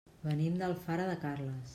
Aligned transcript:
Venim 0.29 0.55
d'Alfara 0.61 1.05
de 1.11 1.19
Carles. 1.27 1.69